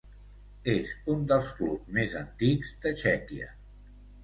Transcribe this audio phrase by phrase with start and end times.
[0.71, 3.55] És un dels clubs més antics de Txèquia.